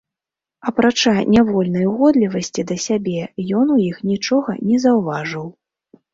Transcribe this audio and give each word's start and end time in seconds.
Апрача 0.69 1.11
нявольнай 1.33 1.85
угодлівасці 1.91 2.65
да 2.73 2.79
сябе, 2.87 3.19
ён 3.61 3.75
у 3.77 3.79
іх 3.91 4.01
нічога 4.11 4.59
не 4.73 4.83
заўважыў. 4.89 5.47